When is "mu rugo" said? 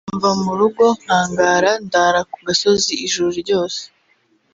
0.43-0.83